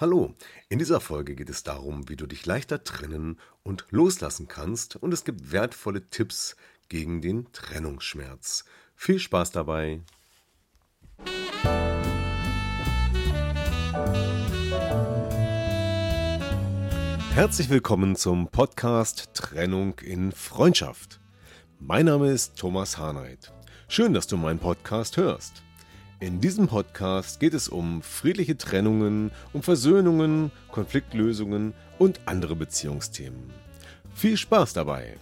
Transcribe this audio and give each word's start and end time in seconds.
Hallo, 0.00 0.34
in 0.70 0.78
dieser 0.78 0.98
Folge 0.98 1.34
geht 1.34 1.50
es 1.50 1.62
darum, 1.62 2.08
wie 2.08 2.16
du 2.16 2.26
dich 2.26 2.46
leichter 2.46 2.84
trennen 2.84 3.38
und 3.62 3.84
loslassen 3.90 4.48
kannst 4.48 4.96
und 4.96 5.12
es 5.12 5.24
gibt 5.24 5.52
wertvolle 5.52 6.08
Tipps 6.08 6.56
gegen 6.88 7.20
den 7.20 7.52
Trennungsschmerz. 7.52 8.64
Viel 8.96 9.18
Spaß 9.18 9.50
dabei! 9.50 10.00
Herzlich 17.34 17.68
willkommen 17.68 18.16
zum 18.16 18.48
Podcast 18.48 19.34
Trennung 19.34 19.98
in 19.98 20.32
Freundschaft. 20.32 21.20
Mein 21.78 22.06
Name 22.06 22.30
ist 22.30 22.56
Thomas 22.56 22.96
Harnight. 22.96 23.52
Schön, 23.86 24.14
dass 24.14 24.26
du 24.26 24.38
meinen 24.38 24.60
Podcast 24.60 25.18
hörst. 25.18 25.62
In 26.20 26.42
diesem 26.42 26.68
Podcast 26.68 27.40
geht 27.40 27.54
es 27.54 27.70
um 27.70 28.02
friedliche 28.02 28.58
Trennungen, 28.58 29.30
um 29.54 29.62
Versöhnungen, 29.62 30.52
Konfliktlösungen 30.70 31.72
und 31.98 32.20
andere 32.26 32.56
Beziehungsthemen. 32.56 33.50
Viel 34.14 34.36
Spaß 34.36 34.74
dabei! 34.74 35.16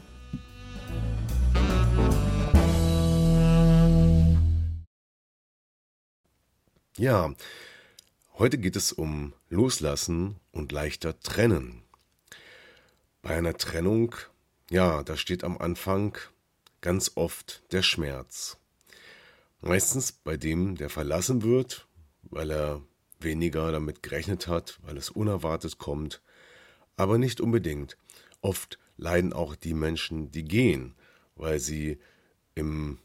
Ja, 6.96 7.32
heute 8.36 8.58
geht 8.58 8.74
es 8.74 8.90
um 8.90 9.34
Loslassen 9.50 10.34
und 10.50 10.72
leichter 10.72 11.20
Trennen. 11.20 11.82
Bei 13.22 13.36
einer 13.36 13.56
Trennung, 13.56 14.16
ja, 14.68 15.04
da 15.04 15.16
steht 15.16 15.44
am 15.44 15.58
Anfang 15.58 16.18
ganz 16.80 17.12
oft 17.14 17.62
der 17.70 17.82
Schmerz. 17.82 18.58
Meistens 19.60 20.12
bei 20.12 20.36
dem, 20.36 20.76
der 20.76 20.88
verlassen 20.88 21.42
wird, 21.42 21.88
weil 22.22 22.50
er 22.50 22.82
weniger 23.20 23.72
damit 23.72 24.02
gerechnet 24.02 24.46
hat, 24.46 24.78
weil 24.82 24.96
es 24.96 25.10
unerwartet 25.10 25.78
kommt, 25.78 26.22
aber 26.96 27.18
nicht 27.18 27.40
unbedingt. 27.40 27.96
Oft 28.40 28.78
leiden 28.96 29.32
auch 29.32 29.56
die 29.56 29.74
Menschen, 29.74 30.30
die 30.30 30.44
gehen, 30.44 30.94
weil 31.34 31.58
sie 31.58 31.98
im 32.54 32.98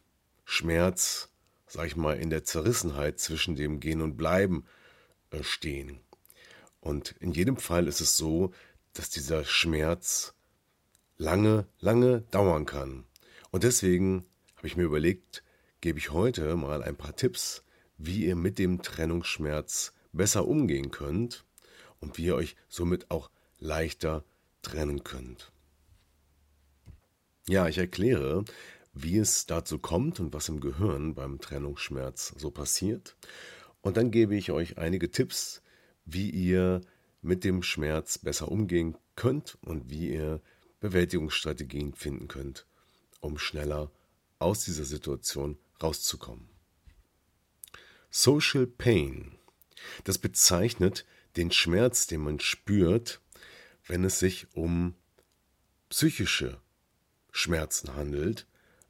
Schmerz, 0.45 1.29
sag 1.67 1.87
ich 1.87 1.95
mal, 1.95 2.17
in 2.17 2.29
der 2.29 2.43
Zerrissenheit 2.43 3.19
zwischen 3.19 3.55
dem 3.55 3.79
Gehen 3.79 4.01
und 4.01 4.17
Bleiben 4.17 4.65
äh, 5.31 5.43
stehen. 5.43 6.01
Und 6.81 7.15
in 7.19 7.31
jedem 7.31 7.57
Fall 7.57 7.87
ist 7.87 8.01
es 8.01 8.17
so, 8.17 8.53
dass 8.93 9.09
dieser 9.09 9.45
Schmerz 9.45 10.33
lange, 11.17 11.65
lange 11.79 12.21
dauern 12.31 12.65
kann. 12.65 13.05
Und 13.51 13.63
deswegen 13.63 14.25
habe 14.55 14.67
ich 14.67 14.75
mir 14.75 14.83
überlegt, 14.83 15.43
gebe 15.83 15.99
ich 15.99 16.11
heute 16.11 16.55
mal 16.55 16.81
ein 16.81 16.95
paar 16.95 17.13
Tipps, 17.13 17.61
wie 17.97 18.25
ihr 18.25 18.37
mit 18.37 18.57
dem 18.57 18.81
Trennungsschmerz 18.81 19.91
besser 20.13 20.47
umgehen 20.47 20.91
könnt 20.91 21.43
und 21.99 22.17
wie 22.17 22.27
ihr 22.27 22.35
euch 22.35 22.55
somit 22.69 23.11
auch 23.11 23.29
leichter 23.59 24.23
trennen 24.61 25.03
könnt. 25.03 25.51
Ja, 27.49 27.67
ich 27.67 27.79
erkläre, 27.79 28.45
wie 28.93 29.17
es 29.17 29.45
dazu 29.45 29.77
kommt 29.77 30.21
und 30.21 30.33
was 30.33 30.47
im 30.47 30.61
Gehirn 30.61 31.15
beim 31.15 31.41
Trennungsschmerz 31.41 32.33
so 32.37 32.49
passiert. 32.49 33.17
Und 33.81 33.97
dann 33.97 34.09
gebe 34.09 34.37
ich 34.37 34.51
euch 34.51 34.77
einige 34.77 35.11
Tipps, 35.11 35.61
wie 36.05 36.29
ihr 36.29 36.79
mit 37.21 37.43
dem 37.43 37.61
Schmerz 37.61 38.19
besser 38.19 38.49
umgehen 38.49 38.97
könnt 39.17 39.57
und 39.65 39.89
wie 39.89 40.13
ihr 40.13 40.39
Bewältigungsstrategien 40.79 41.93
finden 41.93 42.29
könnt, 42.29 42.67
um 43.19 43.37
schneller 43.37 43.91
aus 44.39 44.63
dieser 44.63 44.85
Situation 44.85 45.57
rauszukommen. 45.81 46.49
Social 48.09 48.67
Pain. 48.67 49.37
Das 50.03 50.17
bezeichnet 50.17 51.05
den 51.35 51.51
Schmerz, 51.51 52.07
den 52.07 52.21
man 52.21 52.39
spürt, 52.39 53.21
wenn 53.87 54.03
es 54.03 54.19
sich 54.19 54.47
um 54.53 54.95
psychische 55.89 56.59
Schmerzen 57.31 57.95
handelt, 57.95 58.47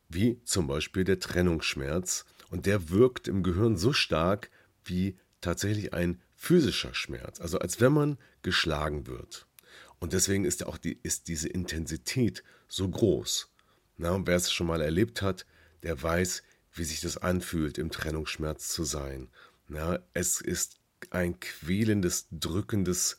wie 0.09 0.41
zum 0.43 0.67
Beispiel 0.67 1.03
der 1.03 1.19
Trennungsschmerz, 1.19 2.25
und 2.49 2.65
der 2.65 2.89
wirkt 2.89 3.27
im 3.27 3.41
Gehirn 3.41 3.77
so 3.77 3.93
stark 3.93 4.51
wie 4.83 5.17
tatsächlich 5.41 5.93
ein 5.93 6.21
physischer 6.35 6.93
Schmerz, 6.93 7.39
also 7.39 7.57
als 7.59 7.81
wenn 7.81 7.93
man 7.93 8.17
geschlagen 8.41 9.07
wird. 9.07 9.47
Und 9.99 10.13
deswegen 10.13 10.45
ist 10.45 10.65
auch 10.65 10.77
die, 10.77 10.99
ist 11.01 11.29
diese 11.29 11.47
Intensität 11.47 12.43
so 12.67 12.87
groß. 12.87 13.49
Na, 13.97 14.11
und 14.11 14.27
wer 14.27 14.35
es 14.35 14.51
schon 14.51 14.67
mal 14.67 14.81
erlebt 14.81 15.21
hat, 15.21 15.45
der 15.83 16.01
weiß, 16.01 16.43
wie 16.73 16.83
sich 16.83 17.01
das 17.01 17.17
anfühlt, 17.17 17.77
im 17.77 17.91
Trennungsschmerz 17.91 18.69
zu 18.69 18.83
sein. 18.83 19.29
Ja, 19.69 19.99
es 20.13 20.41
ist 20.41 20.79
ein 21.11 21.39
quälendes, 21.39 22.27
drückendes, 22.31 23.17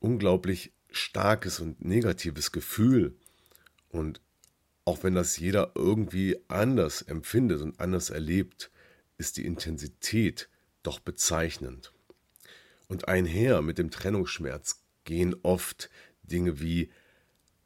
unglaublich 0.00 0.72
starkes 0.90 1.60
und 1.60 1.84
negatives 1.84 2.52
Gefühl. 2.52 3.14
Und 3.88 4.20
auch 4.84 5.02
wenn 5.02 5.14
das 5.14 5.38
jeder 5.38 5.72
irgendwie 5.74 6.38
anders 6.48 7.02
empfindet 7.02 7.60
und 7.60 7.80
anders 7.80 8.10
erlebt, 8.10 8.70
ist 9.18 9.36
die 9.36 9.46
Intensität 9.46 10.48
doch 10.82 11.00
bezeichnend. 11.00 11.92
Und 12.88 13.08
einher 13.08 13.62
mit 13.62 13.78
dem 13.78 13.90
Trennungsschmerz 13.90 14.82
gehen 15.04 15.34
oft 15.42 15.90
Dinge 16.22 16.60
wie 16.60 16.90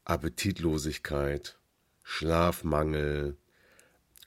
Appetitlosigkeit, 0.04 1.58
Schlafmangel, 2.02 3.37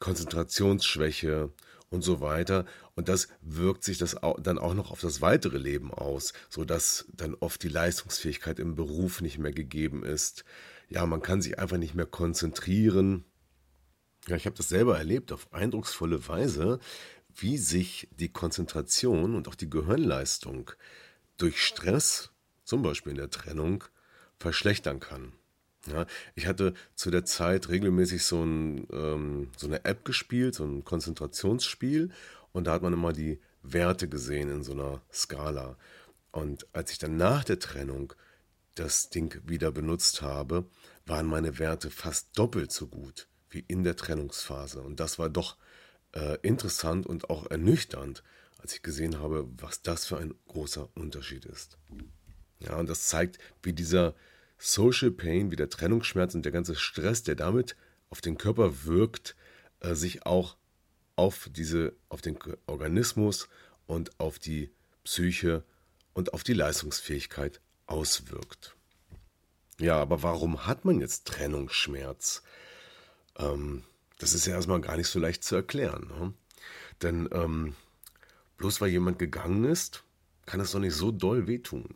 Konzentrationsschwäche 0.04 1.54
und 1.90 2.02
so 2.02 2.20
weiter. 2.20 2.66
Und 2.96 3.08
das 3.08 3.30
wirkt 3.40 3.86
sich 3.86 3.98
das 3.98 4.18
dann 4.40 4.58
auch 4.58 4.74
noch 4.74 4.92
auf 4.92 5.00
das 5.00 5.22
weitere 5.22 5.58
Leben 5.58 5.94
aus, 5.94 6.34
sodass 6.50 7.06
dann 7.14 7.36
oft 7.36 7.64
die 7.64 7.70
Leistungsfähigkeit 7.70 8.60
im 8.60 8.76
Beruf 8.76 9.22
nicht 9.22 9.38
mehr 9.38 9.54
gegeben 9.54 10.04
ist. 10.04 10.44
Ja, 10.90 11.06
man 11.06 11.22
kann 11.22 11.42
sich 11.42 11.58
einfach 11.58 11.78
nicht 11.78 11.96
mehr 11.96 12.06
konzentrieren. 12.06 13.24
Ja, 14.28 14.36
ich 14.36 14.46
habe 14.46 14.58
das 14.58 14.68
selber 14.68 14.98
erlebt 14.98 15.32
auf 15.32 15.54
eindrucksvolle 15.54 16.28
Weise, 16.28 16.80
wie 17.34 17.58
sich 17.58 18.10
die 18.12 18.30
Konzentration 18.30 19.36
und 19.36 19.48
auch 19.48 19.56
die 19.56 19.70
Gehirnleistung 19.70 20.72
durch 21.38 21.64
Stress, 21.64 22.32
zum 22.66 22.82
Beispiel 22.82 23.12
in 23.12 23.18
der 23.20 23.30
Trennung, 23.30 23.86
verschlechtern 24.38 25.00
kann. 25.00 25.32
Ja, 25.88 26.06
ich 26.36 26.48
hatte 26.48 26.74
zu 26.96 27.12
der 27.12 27.26
Zeit 27.26 27.70
regelmäßig 27.70 28.24
so, 28.24 28.44
ein, 28.44 28.88
ähm, 28.92 29.50
so 29.58 29.68
eine 29.68 29.84
App 29.84 30.06
gespielt, 30.06 30.56
so 30.56 30.64
ein 30.64 30.86
Konzentrationsspiel. 30.86 32.12
Und 32.54 32.66
da 32.66 32.74
hat 32.74 32.82
man 32.84 32.94
immer 32.94 33.12
die 33.12 33.40
Werte 33.64 34.08
gesehen 34.08 34.50
in 34.50 34.64
so 34.64 34.72
einer 34.74 35.02
Skala. 35.12 35.78
Und 36.32 36.68
als 36.74 36.92
ich 36.92 37.00
dann 37.00 37.18
nach 37.18 37.44
der 37.44 37.60
Trennung 37.60 38.14
das 38.76 39.10
Ding 39.10 39.40
wieder 39.46 39.72
benutzt 39.72 40.22
habe, 40.22 40.66
waren 41.06 41.28
meine 41.28 41.60
Werte 41.60 41.92
fast 41.92 42.38
doppelt 42.38 42.72
so 42.72 42.88
gut 42.88 43.28
wie 43.50 43.64
in 43.68 43.84
der 43.84 43.96
Trennungsphase. 43.96 44.82
Und 44.82 45.00
das 45.00 45.20
war 45.20 45.30
doch 45.30 45.58
äh, 46.14 46.38
interessant 46.42 47.06
und 47.06 47.30
auch 47.30 47.50
ernüchternd, 47.50 48.24
als 48.60 48.76
ich 48.76 48.82
gesehen 48.82 49.20
habe, 49.20 49.48
was 49.58 49.82
das 49.82 50.06
für 50.06 50.18
ein 50.18 50.34
großer 50.48 50.90
Unterschied 50.96 51.46
ist. 51.46 51.78
Ja, 52.60 52.78
und 52.78 52.90
das 52.90 53.08
zeigt, 53.08 53.38
wie 53.62 53.74
dieser 53.74 54.16
Social 54.66 55.12
Pain, 55.12 55.52
wie 55.52 55.58
der 55.58 55.70
Trennungsschmerz 55.70 56.36
und 56.36 56.46
der 56.46 56.54
ganze 56.54 56.76
Stress, 56.76 57.22
der 57.22 57.36
damit 57.36 57.76
auf 58.10 58.22
den 58.22 58.38
Körper 58.38 58.86
wirkt, 58.86 59.36
äh, 59.82 59.94
sich 59.94 60.26
auch 60.26 60.56
auf 61.18 61.50
diese, 61.52 61.94
auf 62.08 62.22
den 62.22 62.40
Organismus 62.66 63.50
und 63.88 64.18
auf 64.22 64.40
die 64.40 64.72
Psyche 65.04 65.66
und 66.14 66.34
auf 66.34 66.44
die 66.44 66.54
Leistungsfähigkeit 66.54 67.60
auswirkt. 67.88 68.78
Ja, 69.80 70.00
aber 70.00 70.24
warum 70.24 70.66
hat 70.66 70.86
man 70.86 71.02
jetzt 71.02 71.26
Trennungsschmerz? 71.26 72.42
Ähm, 73.38 73.84
das 74.18 74.34
ist 74.34 74.46
ja 74.46 74.54
erstmal 74.54 74.80
gar 74.80 74.96
nicht 74.96 75.10
so 75.10 75.20
leicht 75.20 75.44
zu 75.44 75.58
erklären. 75.58 76.08
Ne? 76.08 76.34
Denn 77.02 77.28
ähm, 77.34 77.76
bloß 78.56 78.80
weil 78.80 78.92
jemand 78.92 79.20
gegangen 79.20 79.66
ist, 79.66 80.06
kann 80.46 80.62
es 80.62 80.72
doch 80.72 80.80
nicht 80.80 80.96
so 80.96 81.12
doll 81.12 81.48
wehtun. 81.48 81.96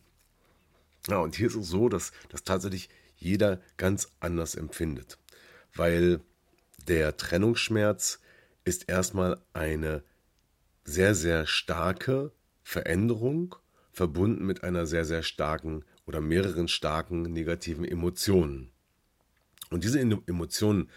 Ja, 1.07 1.17
und 1.19 1.35
hier 1.35 1.47
ist 1.47 1.55
es 1.55 1.67
so, 1.67 1.89
dass 1.89 2.11
das 2.29 2.43
tatsächlich 2.43 2.89
jeder 3.15 3.61
ganz 3.77 4.09
anders 4.19 4.55
empfindet. 4.55 5.17
Weil 5.73 6.21
der 6.87 7.17
Trennungsschmerz 7.17 8.19
ist 8.63 8.89
erstmal 8.89 9.41
eine 9.53 10.03
sehr, 10.83 11.15
sehr 11.15 11.45
starke 11.45 12.31
Veränderung 12.63 13.55
verbunden 13.91 14.45
mit 14.45 14.63
einer 14.63 14.85
sehr, 14.85 15.05
sehr 15.05 15.23
starken 15.23 15.83
oder 16.05 16.21
mehreren 16.21 16.67
starken 16.67 17.23
negativen 17.23 17.85
Emotionen. 17.85 18.71
Und 19.69 19.83
diese 19.83 19.99
Emotionen 19.99 20.89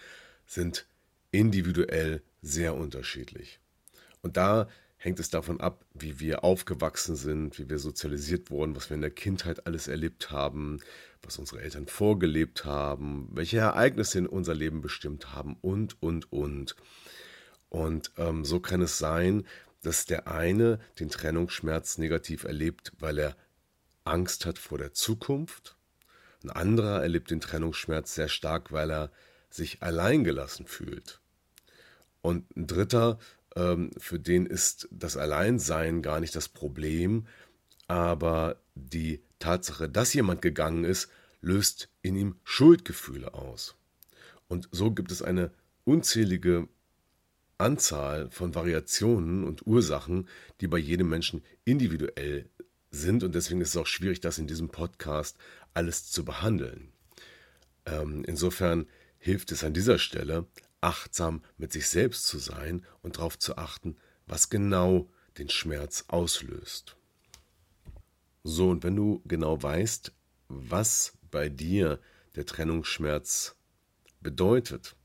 sind 0.47 0.87
individuell 1.33 2.23
sehr 2.43 2.75
unterschiedlich. 2.75 3.61
Und 4.23 4.37
da 4.37 4.69
hängt 5.03 5.19
es 5.19 5.31
davon 5.31 5.61
ab, 5.61 5.87
wie 5.95 6.21
wir 6.21 6.45
aufgewachsen 6.45 7.17
sind, 7.17 7.59
wie 7.59 7.71
wir 7.71 7.79
sozialisiert 7.79 8.51
wurden, 8.51 8.77
was 8.77 8.91
wir 8.91 8.97
in 8.97 9.01
der 9.01 9.11
Kindheit 9.11 9.67
alles 9.67 9.89
erlebt 9.89 10.31
haben, 10.31 10.79
was 11.23 11.39
unsere 11.39 11.63
Eltern 11.63 11.87
vorgelebt 11.87 12.67
haben, 12.67 13.27
welche 13.33 13.59
Ereignisse 13.59 14.19
in 14.19 14.27
unser 14.27 14.55
Leben 14.55 14.83
bestimmt 14.83 15.33
haben 15.33 15.57
und, 15.63 16.03
und, 16.03 16.31
und. 16.31 16.77
Und 17.71 18.13
ähm, 18.19 18.45
so 18.45 18.61
kann 18.61 18.83
es 18.83 18.99
sein, 18.99 19.47
dass 19.81 20.05
der 20.05 20.29
eine 20.29 20.79
den 20.99 21.09
Trennungsschmerz 21.09 21.97
negativ 21.97 22.45
erlebt, 22.45 22.93
weil 22.99 23.19
er 23.19 23.37
Angst 24.05 24.45
hat 24.45 24.59
vor 24.59 24.77
der 24.77 24.93
Zukunft. 24.93 25.77
Ein 26.45 26.51
anderer 26.51 27.03
erlebt 27.03 27.31
den 27.31 27.41
Trennungsschmerz 27.41 28.15
sehr 28.15 28.29
stark, 28.29 28.71
weil 28.71 28.91
er 28.91 29.11
sich 29.49 29.83
alleingelassen 29.83 30.67
fühlt. 30.67 31.21
Und 32.21 32.55
ein 32.55 32.67
dritter, 32.67 33.19
für 33.99 34.19
den 34.19 34.47
ist 34.47 34.89
das 34.91 35.17
Alleinsein 35.17 36.03
gar 36.03 36.21
nicht 36.21 36.35
das 36.35 36.49
Problem, 36.49 37.27
aber 37.87 38.61
die 38.75 39.23
Tatsache, 39.39 39.89
dass 39.89 40.15
jemand 40.15 40.43
gegangen 40.43 40.85
ist, 40.85 41.09
löst 41.41 41.89
in 42.03 42.17
ihm 42.17 42.37
Schuldgefühle 42.45 43.35
aus. 43.35 43.75
Und 44.49 44.69
so 44.73 44.91
gibt 44.91 45.11
es 45.11 45.23
eine 45.23 45.51
unzählige 45.85 46.69
Anzahl 47.59 48.31
von 48.31 48.55
Variationen 48.55 49.45
und 49.45 49.67
Ursachen, 49.67 50.29
die 50.61 50.67
bei 50.67 50.79
jedem 50.79 51.09
Menschen 51.09 51.43
individuell 51.65 52.49
sind. 52.91 53.23
Und 53.23 53.35
deswegen 53.35 53.61
ist 53.61 53.71
es 53.71 53.77
auch 53.77 53.87
schwierig, 53.87 54.21
das 54.21 54.39
in 54.39 54.47
diesem 54.47 54.69
Podcast 54.69 55.37
alles 55.75 56.11
zu 56.11 56.25
behandeln. 56.25 56.93
Ähm, 57.87 58.25
insofern 58.27 58.87
hilft 59.19 59.53
es 59.53 59.63
an 59.65 59.75
dieser 59.75 59.99
Stelle, 59.99 60.47
achtsam 60.81 61.43
mit 61.57 61.73
sich 61.73 61.89
selbst 61.89 62.27
zu 62.27 62.39
sein 62.39 62.85
und 63.03 63.17
darauf 63.17 63.39
zu 63.39 63.57
achten, 63.57 63.97
was 64.27 64.51
genau 64.51 65.09
den 65.39 65.49
Schmerz 65.49 66.05
auslöst. 66.09 66.97
So, 68.43 68.71
und 68.71 68.85
wenn 68.85 68.97
du 68.97 69.23
genau 69.27 69.63
weißt, 69.63 70.13
was 70.49 71.13
bei 71.31 71.49
dir 71.49 72.01
der 72.35 72.47
Trennungsschmerz 72.47 73.57
bedeutet, 74.21 74.97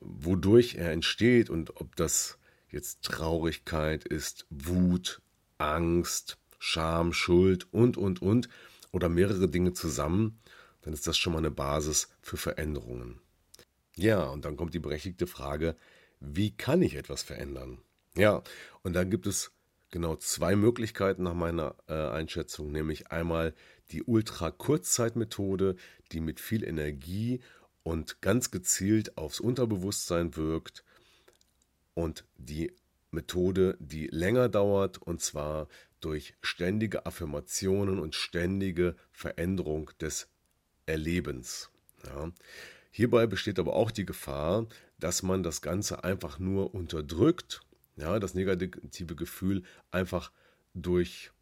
wodurch 0.00 0.74
er 0.74 0.92
entsteht 0.92 1.50
und 1.50 1.80
ob 1.80 1.96
das 1.96 2.38
jetzt 2.70 3.02
Traurigkeit 3.02 4.04
ist, 4.04 4.46
Wut, 4.50 5.22
Angst, 5.58 6.38
Scham, 6.58 7.12
Schuld 7.12 7.72
und, 7.72 7.96
und, 7.96 8.20
und 8.20 8.48
oder 8.90 9.08
mehrere 9.08 9.48
Dinge 9.48 9.72
zusammen, 9.72 10.40
dann 10.82 10.92
ist 10.92 11.06
das 11.06 11.16
schon 11.16 11.32
mal 11.32 11.38
eine 11.38 11.50
Basis 11.50 12.08
für 12.20 12.36
Veränderungen. 12.36 13.20
Ja, 13.96 14.24
und 14.24 14.44
dann 14.44 14.56
kommt 14.56 14.74
die 14.74 14.80
berechtigte 14.80 15.26
Frage, 15.26 15.76
wie 16.20 16.56
kann 16.56 16.82
ich 16.82 16.96
etwas 16.96 17.22
verändern? 17.22 17.78
Ja, 18.16 18.42
und 18.82 18.94
dann 18.94 19.10
gibt 19.10 19.26
es 19.26 19.52
genau 19.90 20.16
zwei 20.16 20.56
Möglichkeiten 20.56 21.22
nach 21.22 21.34
meiner 21.34 21.76
äh, 21.88 21.94
Einschätzung, 21.94 22.72
nämlich 22.72 23.12
einmal 23.12 23.54
die 23.90 24.02
Ultra-Kurzzeitmethode, 24.02 25.76
die 26.12 26.20
mit 26.20 26.40
viel 26.40 26.64
Energie 26.64 27.40
und 27.82 28.20
ganz 28.20 28.50
gezielt 28.50 29.16
aufs 29.18 29.40
Unterbewusstsein 29.40 30.36
wirkt 30.36 30.84
und 31.94 32.24
die 32.36 32.72
Methode, 33.10 33.76
die 33.78 34.08
länger 34.08 34.48
dauert 34.48 34.98
und 34.98 35.20
zwar 35.20 35.68
durch 36.00 36.34
ständige 36.42 37.06
Affirmationen 37.06 37.98
und 37.98 38.14
ständige 38.14 38.96
Veränderung 39.12 39.90
des 40.00 40.28
Erlebens. 40.86 41.70
Ja. 42.04 42.30
Hierbei 42.96 43.26
besteht 43.26 43.58
aber 43.58 43.74
auch 43.74 43.90
die 43.90 44.06
Gefahr, 44.06 44.68
dass 45.00 45.24
man 45.24 45.42
das 45.42 45.62
Ganze 45.62 46.04
einfach 46.04 46.38
nur 46.38 46.76
unterdrückt, 46.76 47.62
ja, 47.96 48.20
das 48.20 48.34
negative 48.34 49.16
Gefühl 49.16 49.64
einfach 49.90 50.30
durch 50.74 51.32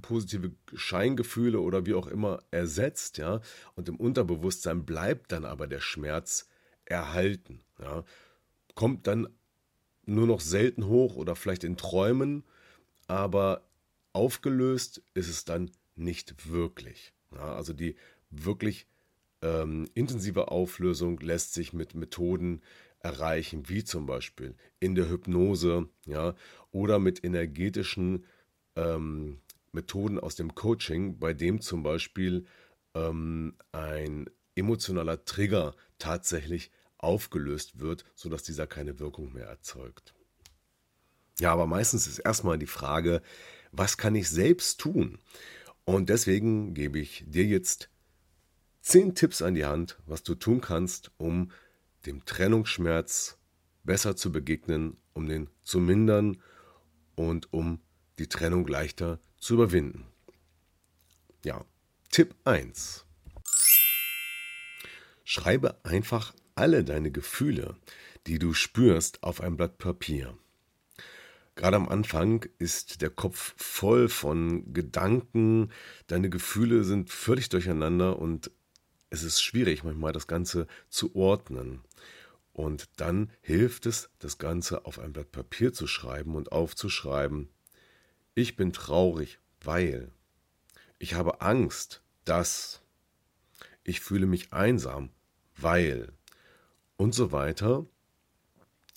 positive 0.00 0.52
Scheingefühle 0.72 1.60
oder 1.60 1.84
wie 1.84 1.92
auch 1.92 2.06
immer 2.06 2.38
ersetzt, 2.52 3.18
ja, 3.18 3.42
und 3.74 3.90
im 3.90 3.96
Unterbewusstsein 3.96 4.86
bleibt 4.86 5.30
dann 5.30 5.44
aber 5.44 5.66
der 5.66 5.80
Schmerz 5.80 6.48
erhalten, 6.86 7.60
ja, 7.78 8.02
kommt 8.74 9.06
dann 9.06 9.28
nur 10.06 10.26
noch 10.26 10.40
selten 10.40 10.86
hoch 10.86 11.16
oder 11.16 11.36
vielleicht 11.36 11.64
in 11.64 11.76
Träumen, 11.76 12.44
aber 13.08 13.60
aufgelöst 14.14 15.02
ist 15.12 15.28
es 15.28 15.44
dann 15.44 15.70
nicht 15.96 16.48
wirklich. 16.48 17.12
Ja, 17.30 17.54
also 17.56 17.74
die 17.74 17.96
wirklich 18.30 18.86
ähm, 19.46 19.88
intensive 19.94 20.48
Auflösung 20.48 21.20
lässt 21.20 21.54
sich 21.54 21.72
mit 21.72 21.94
Methoden 21.94 22.62
erreichen, 22.98 23.68
wie 23.68 23.84
zum 23.84 24.06
Beispiel 24.06 24.56
in 24.80 24.94
der 24.94 25.08
Hypnose, 25.08 25.88
ja, 26.06 26.34
oder 26.72 26.98
mit 26.98 27.24
energetischen 27.24 28.24
ähm, 28.74 29.38
Methoden 29.72 30.18
aus 30.18 30.34
dem 30.34 30.54
Coaching, 30.54 31.18
bei 31.18 31.32
dem 31.32 31.60
zum 31.60 31.82
Beispiel 31.82 32.46
ähm, 32.94 33.54
ein 33.72 34.28
emotionaler 34.56 35.24
Trigger 35.24 35.76
tatsächlich 35.98 36.70
aufgelöst 36.98 37.78
wird, 37.78 38.04
sodass 38.14 38.42
dieser 38.42 38.66
keine 38.66 38.98
Wirkung 38.98 39.32
mehr 39.32 39.46
erzeugt. 39.46 40.14
Ja, 41.38 41.52
aber 41.52 41.66
meistens 41.66 42.06
ist 42.06 42.18
erstmal 42.18 42.58
die 42.58 42.66
Frage, 42.66 43.22
was 43.70 43.98
kann 43.98 44.14
ich 44.14 44.28
selbst 44.28 44.80
tun? 44.80 45.18
Und 45.84 46.08
deswegen 46.08 46.74
gebe 46.74 46.98
ich 46.98 47.24
dir 47.26 47.44
jetzt 47.44 47.90
zehn 48.86 49.16
Tipps 49.16 49.42
an 49.42 49.56
die 49.56 49.64
Hand, 49.64 49.98
was 50.06 50.22
du 50.22 50.36
tun 50.36 50.60
kannst, 50.60 51.10
um 51.16 51.50
dem 52.06 52.24
Trennungsschmerz 52.24 53.36
besser 53.82 54.14
zu 54.14 54.30
begegnen, 54.30 54.96
um 55.12 55.28
den 55.28 55.50
zu 55.64 55.80
mindern 55.80 56.40
und 57.16 57.52
um 57.52 57.80
die 58.20 58.28
Trennung 58.28 58.64
leichter 58.68 59.18
zu 59.38 59.54
überwinden. 59.54 60.06
Ja, 61.44 61.64
Tipp 62.12 62.36
1. 62.44 63.04
Schreibe 65.24 65.84
einfach 65.84 66.32
alle 66.54 66.84
deine 66.84 67.10
Gefühle, 67.10 67.74
die 68.28 68.38
du 68.38 68.54
spürst, 68.54 69.24
auf 69.24 69.40
ein 69.40 69.56
Blatt 69.56 69.78
Papier. 69.78 70.38
Gerade 71.56 71.76
am 71.76 71.88
Anfang 71.88 72.46
ist 72.58 73.00
der 73.00 73.10
Kopf 73.10 73.54
voll 73.56 74.08
von 74.10 74.74
Gedanken, 74.74 75.72
deine 76.06 76.28
Gefühle 76.28 76.84
sind 76.84 77.10
völlig 77.10 77.48
durcheinander 77.48 78.18
und 78.18 78.50
es 79.10 79.22
ist 79.22 79.42
schwierig 79.42 79.84
manchmal 79.84 80.12
das 80.12 80.26
Ganze 80.26 80.66
zu 80.88 81.14
ordnen. 81.14 81.82
Und 82.52 82.88
dann 82.96 83.30
hilft 83.42 83.86
es, 83.86 84.08
das 84.18 84.38
Ganze 84.38 84.86
auf 84.86 84.98
ein 84.98 85.12
Blatt 85.12 85.30
Papier 85.30 85.72
zu 85.72 85.86
schreiben 85.86 86.36
und 86.36 86.52
aufzuschreiben. 86.52 87.50
Ich 88.34 88.56
bin 88.56 88.72
traurig, 88.72 89.38
weil. 89.60 90.10
Ich 90.98 91.14
habe 91.14 91.40
Angst, 91.42 92.02
dass. 92.24 92.82
Ich 93.84 94.00
fühle 94.00 94.26
mich 94.26 94.52
einsam, 94.52 95.10
weil. 95.56 96.12
Und 96.96 97.14
so 97.14 97.30
weiter, 97.30 97.86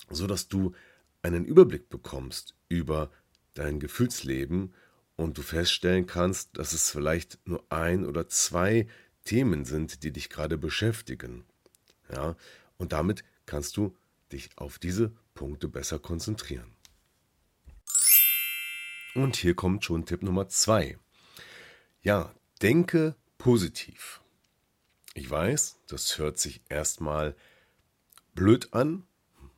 so 0.10 0.26
dass 0.26 0.48
du 0.48 0.74
einen 1.22 1.46
Überblick 1.46 1.90
bekommst 1.90 2.56
über 2.70 3.12
dein 3.54 3.80
Gefühlsleben 3.80 4.74
und 5.18 5.38
du 5.38 5.42
feststellen 5.42 6.08
kannst, 6.08 6.58
dass 6.58 6.72
es 6.72 6.90
vielleicht 6.90 7.46
nur 7.46 7.64
ein 7.70 8.06
oder 8.06 8.30
zwei 8.30 8.88
Themen 9.30 9.64
sind, 9.64 10.02
die 10.02 10.12
dich 10.12 10.32
gerade 10.32 10.58
beschäftigen. 10.58 11.46
Ja, 12.12 12.36
und 12.78 12.94
damit 12.94 13.24
kannst 13.46 13.78
du 13.78 13.96
dich 14.32 14.50
auf 14.56 14.80
diese 14.80 15.12
Punkte 15.36 15.68
besser 15.68 16.00
konzentrieren. 16.00 16.72
Und 19.14 19.36
hier 19.36 19.54
kommt 19.54 19.86
schon 19.86 20.08
Tipp 20.08 20.24
Nummer 20.24 20.48
zwei. 20.48 20.98
Ja, 22.02 22.34
denke 22.64 23.16
positiv. 23.38 24.20
Ich 25.14 25.30
weiß, 25.30 25.78
das 25.86 26.18
hört 26.18 26.40
sich 26.40 26.62
erstmal 26.68 27.36
blöd 28.34 28.74
an. 28.74 29.04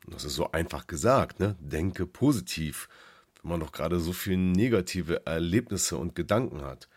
Das 0.06 0.26
ist 0.26 0.36
so 0.36 0.52
einfach 0.52 0.86
gesagt, 0.86 1.40
ne? 1.40 1.56
Denke 1.62 2.06
positiv, 2.06 2.90
wenn 3.42 3.52
man 3.52 3.62
doch 3.62 3.72
gerade 3.72 4.02
so 4.02 4.12
viele 4.12 4.36
negative 4.36 5.26
Erlebnisse 5.26 5.96
und 5.96 6.14
Gedanken 6.14 6.62
hat. 6.62 6.90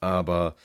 Aber 0.00 0.56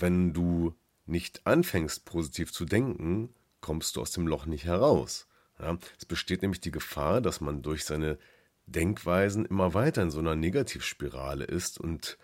wenn 0.00 0.32
du 0.32 0.74
nicht 1.06 1.46
anfängst, 1.46 2.04
positiv 2.04 2.52
zu 2.52 2.64
denken, 2.64 3.34
kommst 3.60 3.96
du 3.96 4.00
aus 4.00 4.12
dem 4.12 4.26
Loch 4.26 4.46
nicht 4.46 4.64
heraus. 4.64 5.26
Ja, 5.58 5.78
es 5.98 6.06
besteht 6.06 6.42
nämlich 6.42 6.60
die 6.60 6.70
Gefahr, 6.70 7.20
dass 7.20 7.40
man 7.40 7.62
durch 7.62 7.84
seine 7.84 8.18
Denkweisen 8.66 9.44
immer 9.44 9.74
weiter 9.74 10.02
in 10.02 10.10
so 10.10 10.18
einer 10.18 10.36
Negativspirale 10.36 11.44
ist 11.44 11.78
und 11.78 12.18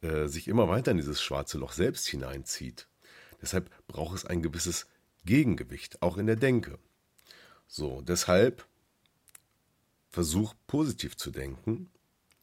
äh, 0.00 0.26
sich 0.26 0.48
immer 0.48 0.68
weiter 0.68 0.90
in 0.90 0.96
dieses 0.96 1.22
schwarze 1.22 1.58
Loch 1.58 1.72
selbst 1.72 2.06
hineinzieht. 2.08 2.88
Deshalb 3.40 3.70
braucht 3.86 4.16
es 4.16 4.24
ein 4.24 4.42
gewisses 4.42 4.86
Gegengewicht, 5.24 6.02
auch 6.02 6.16
in 6.16 6.26
der 6.26 6.36
Denke. 6.36 6.78
So, 7.66 8.00
deshalb 8.02 8.66
versuch 10.10 10.54
positiv 10.66 11.16
zu 11.16 11.30
denken 11.30 11.90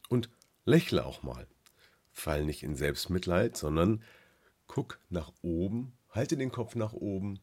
und 0.08 0.30
lächle 0.64 1.04
auch 1.04 1.22
mal. 1.22 1.46
Fall 2.12 2.44
nicht 2.44 2.62
in 2.62 2.74
Selbstmitleid, 2.74 3.56
sondern 3.56 4.02
guck 4.70 5.00
nach 5.08 5.32
oben, 5.42 5.94
halte 6.10 6.36
den 6.36 6.52
Kopf 6.52 6.76
nach 6.76 6.92
oben, 6.92 7.40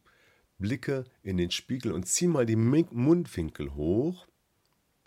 blicke 0.60 1.04
in 1.24 1.36
den 1.36 1.52
Spiegel 1.52 1.92
und 1.92 2.08
zieh 2.08 2.28
mal 2.28 2.46
die 2.46 2.56
Mundwinkel 2.56 3.76
hoch. 3.76 4.28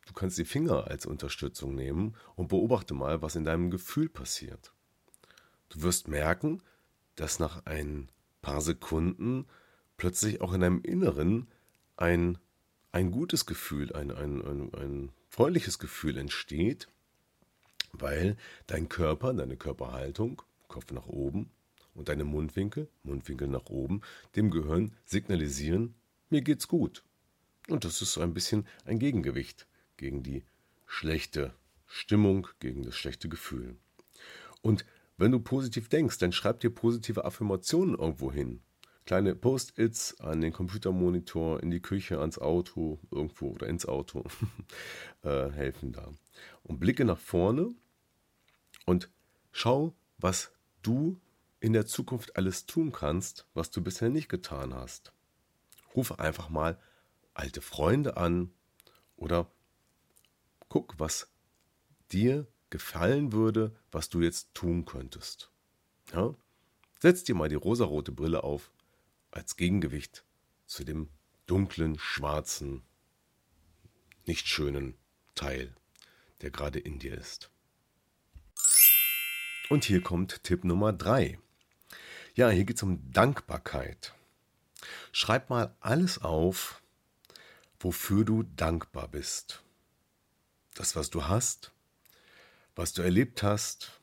Du 0.05 0.13
kannst 0.13 0.37
die 0.37 0.45
Finger 0.45 0.87
als 0.87 1.07
Unterstützung 1.07 1.75
nehmen 1.75 2.15
und 2.37 2.49
beobachte 2.49 2.93
mal, 2.93 3.23
was 3.23 3.37
in 3.37 3.45
deinem 3.45 3.71
Gefühl 3.71 4.11
passiert. 4.11 4.75
Du 5.71 5.81
wirst 5.81 6.09
merken, 6.09 6.63
dass 7.15 7.39
nach 7.39 7.65
ein 7.65 8.11
paar 8.43 8.61
Sekunden 8.61 9.47
plötzlich 9.97 10.43
auch 10.43 10.53
in 10.53 10.61
deinem 10.61 10.83
Inneren 10.83 11.49
ein, 11.97 12.37
ein 12.93 13.13
gutes 13.13 13.47
Gefühl, 13.47 13.95
ein, 13.95 14.11
ein, 14.11 14.43
ein, 14.45 14.75
ein 14.75 15.13
freundliches 15.31 15.79
Gefühl 15.79 16.19
entsteht, 16.19 16.87
weil 17.93 18.37
dein 18.67 18.91
Körper, 18.91 19.33
deine 19.33 19.57
Körperhaltung, 19.57 20.43
Kopf 20.69 20.93
nach 20.93 21.07
oben 21.07 21.51
und 21.95 22.09
deine 22.09 22.25
Mundwinkel, 22.25 22.89
Mundwinkel 23.03 23.49
nach 23.49 23.67
oben, 23.67 24.03
dem 24.37 24.51
Gehirn 24.51 24.95
signalisieren, 25.05 25.95
mir 26.29 26.43
geht's 26.43 26.69
gut. 26.69 27.05
Und 27.69 27.85
das 27.85 28.03
ist 28.03 28.13
so 28.13 28.21
ein 28.21 28.35
bisschen 28.35 28.67
ein 28.85 28.99
Gegengewicht 28.99 29.67
gegen 29.97 30.23
die 30.23 30.45
schlechte 30.87 31.55
Stimmung, 31.87 32.49
gegen 32.59 32.83
das 32.83 32.97
schlechte 32.97 33.29
Gefühl. 33.29 33.77
Und 34.63 34.85
wenn 35.17 35.33
du 35.33 35.41
positiv 35.41 35.89
denkst, 35.89 36.19
dann 36.19 36.33
schreib 36.33 36.61
dir 36.61 36.71
positive 36.71 37.25
Affirmationen 37.25 37.95
irgendwo 37.95 38.33
hin. 38.33 38.63
Kleine 39.07 39.35
Post-its 39.35 40.19
an 40.21 40.41
den 40.41 40.53
Computermonitor, 40.53 41.63
in 41.63 41.71
die 41.71 41.81
Küche, 41.81 42.21
ans 42.21 42.39
Auto, 42.39 43.01
irgendwo 43.11 43.51
oder 43.51 43.67
ins 43.67 43.87
Auto 43.87 44.25
äh, 45.23 45.51
helfen 45.51 45.93
da. 45.93 46.13
Und 46.63 46.81
blicke 46.81 47.05
nach 47.05 47.19
vorne 47.19 47.75
und 48.87 49.11
schau, 49.53 49.95
was 50.19 50.53
du 50.83 51.21
in 51.61 51.73
der 51.75 51.87
Zukunft 51.87 52.37
alles 52.37 52.67
tun 52.67 52.91
kannst, 52.91 53.47
was 53.55 53.71
du 53.71 53.83
bisher 53.83 54.09
nicht 54.09 54.29
getan 54.29 54.75
hast. 54.75 55.13
Rufe 55.95 56.19
einfach 56.19 56.49
mal 56.49 56.81
alte 57.35 57.61
Freunde 57.61 58.17
an 58.17 58.53
oder 59.17 59.51
guck, 60.69 60.99
was 60.99 61.31
dir 62.11 62.47
gefallen 62.71 63.33
würde, 63.33 63.77
was 63.93 64.09
du 64.09 64.21
jetzt 64.21 64.55
tun 64.55 64.85
könntest. 64.85 65.51
Ja? 66.13 66.35
Setz 66.99 67.25
dir 67.25 67.35
mal 67.35 67.49
die 67.49 67.57
rosarote 67.57 68.13
Brille 68.13 68.43
auf 68.43 68.71
als 69.31 69.57
Gegengewicht 69.57 70.25
zu 70.67 70.85
dem 70.85 71.09
dunklen, 71.47 71.99
schwarzen, 71.99 72.83
nicht 74.27 74.47
schönen 74.47 74.97
Teil, 75.35 75.75
der 76.41 76.51
gerade 76.51 76.79
in 76.79 76.99
dir 76.99 77.15
ist. 77.15 77.51
Und 79.69 79.85
hier 79.85 80.03
kommt 80.03 80.43
Tipp 80.45 80.65
Nummer 80.65 80.93
3. 80.93 81.39
Ja, 82.41 82.49
hier 82.49 82.65
geht 82.65 82.77
es 82.79 82.83
um 82.83 83.13
Dankbarkeit. 83.13 84.15
Schreib 85.13 85.51
mal 85.51 85.77
alles 85.79 86.23
auf, 86.23 86.81
wofür 87.79 88.25
du 88.25 88.45
dankbar 88.45 89.09
bist. 89.09 89.63
Das, 90.75 90.97
was 90.97 91.11
du 91.11 91.29
hast, 91.29 91.73
was 92.75 92.95
du 92.95 93.03
erlebt 93.03 93.43
hast, 93.43 94.01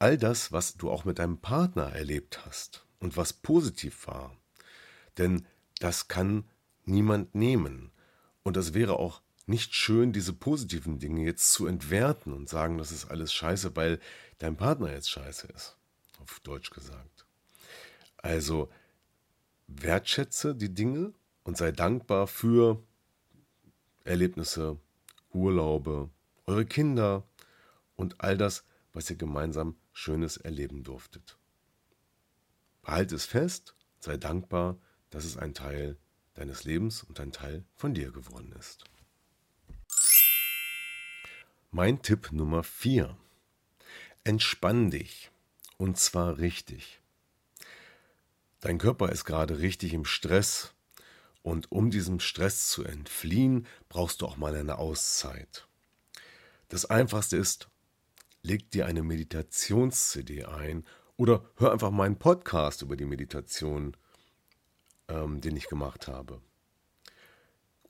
all 0.00 0.18
das, 0.18 0.50
was 0.50 0.76
du 0.76 0.90
auch 0.90 1.04
mit 1.04 1.20
deinem 1.20 1.38
Partner 1.38 1.92
erlebt 1.92 2.44
hast 2.44 2.84
und 2.98 3.16
was 3.16 3.32
positiv 3.32 4.08
war. 4.08 4.36
Denn 5.18 5.46
das 5.78 6.08
kann 6.08 6.50
niemand 6.84 7.32
nehmen. 7.32 7.92
Und 8.42 8.56
das 8.56 8.74
wäre 8.74 8.98
auch 8.98 9.22
nicht 9.46 9.72
schön, 9.76 10.12
diese 10.12 10.32
positiven 10.32 10.98
Dinge 10.98 11.22
jetzt 11.22 11.52
zu 11.52 11.68
entwerten 11.68 12.32
und 12.32 12.48
sagen, 12.48 12.76
das 12.76 12.90
ist 12.90 13.04
alles 13.04 13.32
scheiße, 13.32 13.76
weil 13.76 14.00
dein 14.38 14.56
Partner 14.56 14.90
jetzt 14.90 15.10
scheiße 15.10 15.46
ist. 15.46 15.76
Auf 16.22 16.38
Deutsch 16.40 16.70
gesagt. 16.70 17.26
Also 18.16 18.70
wertschätze 19.66 20.54
die 20.54 20.72
Dinge 20.72 21.12
und 21.42 21.56
sei 21.56 21.72
dankbar 21.72 22.28
für 22.28 22.80
Erlebnisse, 24.04 24.78
Urlaube, 25.32 26.10
eure 26.46 26.64
Kinder 26.64 27.26
und 27.96 28.20
all 28.20 28.38
das, 28.38 28.64
was 28.92 29.10
ihr 29.10 29.16
gemeinsam 29.16 29.76
Schönes 29.92 30.36
erleben 30.36 30.84
durftet. 30.84 31.38
Behalte 32.82 33.16
es 33.16 33.26
fest, 33.26 33.74
sei 33.98 34.16
dankbar, 34.16 34.78
dass 35.10 35.24
es 35.24 35.36
ein 35.36 35.54
Teil 35.54 35.98
deines 36.34 36.62
Lebens 36.62 37.02
und 37.02 37.18
ein 37.18 37.32
Teil 37.32 37.64
von 37.74 37.94
dir 37.94 38.12
geworden 38.12 38.52
ist. 38.52 38.84
Mein 41.72 42.00
Tipp 42.00 42.30
Nummer 42.30 42.62
4. 42.62 43.16
Entspann 44.22 44.92
dich. 44.92 45.31
Und 45.82 45.98
zwar 45.98 46.38
richtig. 46.38 47.00
Dein 48.60 48.78
Körper 48.78 49.10
ist 49.10 49.24
gerade 49.24 49.58
richtig 49.58 49.94
im 49.94 50.04
Stress 50.04 50.74
und 51.42 51.72
um 51.72 51.90
diesem 51.90 52.20
Stress 52.20 52.68
zu 52.68 52.84
entfliehen, 52.84 53.66
brauchst 53.88 54.20
du 54.20 54.26
auch 54.26 54.36
mal 54.36 54.54
eine 54.54 54.78
Auszeit. 54.78 55.66
Das 56.68 56.84
Einfachste 56.84 57.36
ist, 57.36 57.68
leg 58.42 58.70
dir 58.70 58.86
eine 58.86 59.02
Meditations-CD 59.02 60.44
ein 60.44 60.86
oder 61.16 61.50
hör 61.56 61.72
einfach 61.72 61.90
meinen 61.90 62.16
Podcast 62.16 62.82
über 62.82 62.94
die 62.94 63.04
Meditation, 63.04 63.96
ähm, 65.08 65.40
den 65.40 65.56
ich 65.56 65.66
gemacht 65.66 66.06
habe. 66.06 66.40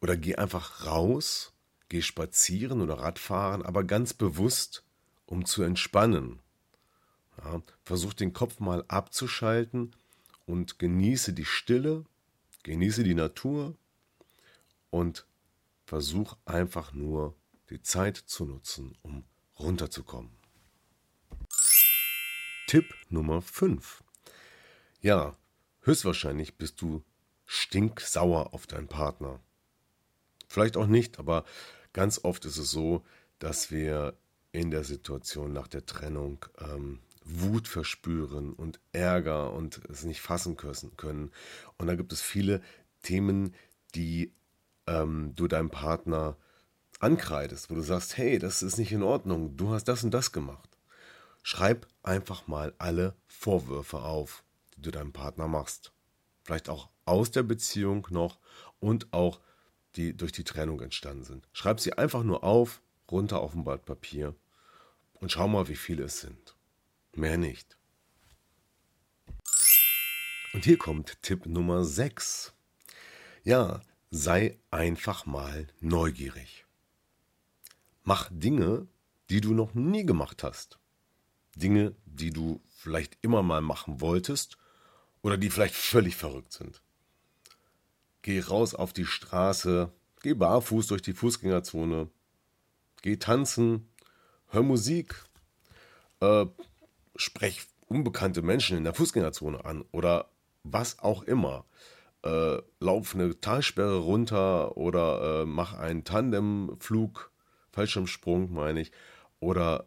Oder 0.00 0.16
geh 0.16 0.37
einfach 0.37 0.87
raus, 0.87 1.52
geh 1.90 2.00
spazieren 2.00 2.80
oder 2.80 2.94
Radfahren, 2.94 3.61
aber 3.61 3.84
ganz 3.84 4.14
bewusst, 4.14 4.82
um 5.26 5.44
zu 5.44 5.62
entspannen. 5.62 6.40
Ja, 7.39 7.62
versuch 7.83 8.12
den 8.15 8.33
Kopf 8.33 8.61
mal 8.61 8.85
abzuschalten 8.89 9.95
und 10.47 10.79
genieße 10.79 11.33
die 11.33 11.45
Stille, 11.45 12.05
genieße 12.62 13.05
die 13.05 13.15
Natur 13.15 13.77
und 14.91 15.27
versuch 15.85 16.37
einfach 16.45 16.93
nur 16.93 17.35
die 17.71 17.83
Zeit 17.83 18.17
zu 18.17 18.45
nutzen, 18.45 18.97
um 19.03 19.25
runterzukommen. 19.59 20.31
Tipp 22.67 22.95
Nummer 23.09 23.43
5. 23.43 24.03
Ja, 25.01 25.37
höchstwahrscheinlich 25.81 26.57
bist 26.57 26.81
du 26.81 27.03
stinksauer 27.45 28.55
auf 28.55 28.67
deinen 28.67 28.89
Partner. 28.89 29.41
Vielleicht 30.49 30.77
auch 30.77 30.87
nicht, 30.87 31.19
aber 31.19 31.45
ganz 31.93 32.21
oft 32.25 32.45
ist 32.45 32.57
es 32.57 32.71
so, 32.71 33.05
dass 33.39 33.71
wir 33.71 34.17
in 34.53 34.71
der 34.71 34.85
Situation 34.85 35.53
nach 35.53 35.67
der 35.67 35.85
Trennung 35.87 36.45
ähm, 36.59 37.01
Wut 37.25 37.69
verspüren 37.69 38.52
und 38.52 38.81
Ärger 38.93 39.52
und 39.52 39.81
es 39.88 40.05
nicht 40.05 40.21
fassen 40.21 40.57
können. 40.57 41.31
Und 41.79 41.87
da 41.87 41.95
gibt 41.95 42.12
es 42.12 42.21
viele 42.21 42.61
Themen, 43.02 43.55
die 43.95 44.33
ähm, 44.87 45.33
du 45.35 45.49
deinem 45.49 45.71
Partner 45.71 46.37
ankreidest, 47.00 47.71
wo 47.71 47.75
du 47.75 47.83
sagst, 47.83 48.17
hey, 48.17 48.38
das 48.38 48.62
ist 48.62 48.79
nicht 48.79 48.93
in 48.93 49.02
Ordnung, 49.02 49.57
du 49.57 49.71
hast 49.71 49.85
das 49.85 50.05
und 50.05 50.12
das 50.12 50.33
gemacht. 50.33 50.79
Schreib 51.43 51.88
einfach 52.02 52.47
mal 52.47 52.75
alle 52.79 53.17
Vorwürfe 53.26 53.99
auf, 53.99 54.45
die 54.76 54.83
du 54.83 54.91
deinem 54.91 55.12
Partner 55.12 55.49
machst. 55.49 55.93
Vielleicht 56.45 56.69
auch 56.69 56.88
aus 57.05 57.31
der 57.31 57.43
Beziehung 57.43 58.07
noch 58.11 58.38
und 58.79 59.12
auch 59.12 59.41
die 59.97 60.17
durch 60.17 60.33
die 60.33 60.45
Trennung 60.45 60.81
entstanden 60.81 61.25
sind. 61.25 61.49
Schreib 61.52 61.81
sie 61.81 61.93
einfach 61.93 62.23
nur 62.23 62.45
auf, 62.45 62.81
runter 63.11 63.41
auf 63.41 63.55
ein 63.55 63.64
Blatt 63.64 63.85
Papier 63.85 64.35
und 65.14 65.31
schau 65.33 65.49
mal, 65.49 65.69
wie 65.69 65.76
viele 65.76 66.05
es 66.05 66.21
sind. 66.21 66.41
Mehr 67.14 67.37
nicht. 67.37 67.76
Und 70.54 70.64
hier 70.64 70.78
kommt 70.78 71.23
Tipp 71.23 71.47
Nummer 71.47 71.85
6. 71.85 72.52
Ja, 73.45 73.81
sei 74.11 74.59
einfach 74.71 75.26
mal 75.26 75.66
neugierig. 75.81 76.66
Mach 78.02 78.28
Dinge, 78.31 78.87
die 79.31 79.40
du 79.40 79.54
noch 79.54 79.75
nie 79.75 80.04
gemacht 80.04 80.42
hast. 80.42 80.78
Dinge, 81.54 81.95
die 82.04 82.31
du 82.31 82.62
vielleicht 82.69 83.19
immer 83.23 83.42
mal 83.42 83.61
machen 83.61 84.00
wolltest 84.00 84.57
oder 85.23 85.37
die 85.37 85.50
vielleicht 85.50 85.75
völlig 85.75 86.16
verrückt 86.16 86.52
sind. 86.52 86.83
Geh 88.23 88.40
raus 88.40 88.75
auf 88.75 88.92
die 88.92 89.07
Straße, 89.07 89.92
geh 90.23 90.35
barfuß 90.35 90.87
durch 90.87 91.02
die 91.02 91.12
Fußgängerzone, 91.12 92.11
geh 93.02 93.16
tanzen, 93.16 93.88
hör 94.49 94.62
Musik, 94.62 95.14
äh, 96.21 96.47
sprech 97.16 97.66
unbekannte 97.88 98.42
Menschen 98.42 98.76
in 98.76 98.85
der 98.85 98.95
Fußgängerzone 98.95 99.64
an 99.64 99.85
oder 99.92 100.31
was 100.64 100.99
auch 101.00 101.23
immer. 101.23 101.64
Äh, 102.25 102.59
lauf 102.81 103.14
eine 103.14 103.40
Talsperre 103.40 103.99
runter 103.99 104.76
oder 104.76 105.42
äh, 105.42 105.47
mach 105.47 105.75
einen 105.75 106.04
Tandemflug, 106.04 107.33
Fallschirmsprung 107.73 108.52
meine 108.52 108.81
ich, 108.81 108.92
oder 109.40 109.87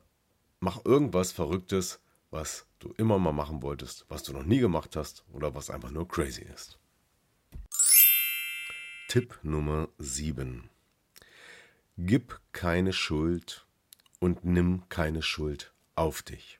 Mach 0.65 0.84
irgendwas 0.84 1.32
Verrücktes, 1.32 2.00
was 2.32 2.65
du 2.79 2.91
immer 2.98 3.20
mal 3.20 3.34
machen 3.34 3.62
wolltest, 3.62 4.05
was 4.10 4.24
du 4.24 4.34
noch 4.34 4.46
nie 4.46 4.58
gemacht 4.58 4.96
hast 4.96 5.24
oder 5.32 5.53
was 5.53 5.70
einfach 5.70 5.91
nur 5.91 6.08
crazy 6.08 6.41
ist. 6.41 6.79
Tipp 9.08 9.38
Nummer 9.44 9.89
7. 10.00 10.70
Gib 11.98 12.39
keine 12.51 12.94
Schuld 12.94 13.67
und 14.20 14.44
nimm 14.44 14.89
keine 14.89 15.22
Schuld 15.22 15.72
auf 15.94 16.24
dich. 16.24 16.60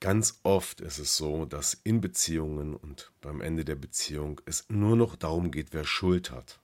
Ganz 0.00 0.40
oft 0.42 0.80
ist 0.82 0.98
es 0.98 1.16
so, 1.16 1.46
dass 1.46 1.74
in 1.74 2.00
Beziehungen 2.00 2.74
und 2.74 3.12
beim 3.22 3.40
Ende 3.40 3.64
der 3.64 3.76
Beziehung 3.76 4.40
es 4.44 4.68
nur 4.68 4.94
noch 4.94 5.16
darum 5.16 5.50
geht, 5.50 5.72
wer 5.72 5.84
Schuld 5.84 6.30
hat. 6.30 6.60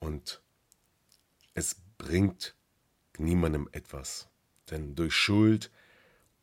Und 0.00 0.42
es 1.54 1.76
bringt 1.98 2.54
niemandem 3.16 3.68
etwas. 3.72 4.28
Denn 4.70 4.96
durch 4.96 5.14
Schuld 5.14 5.70